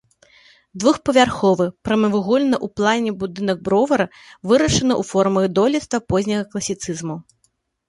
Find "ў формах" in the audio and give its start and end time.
5.01-5.43